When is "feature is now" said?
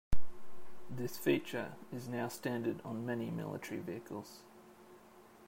1.19-2.27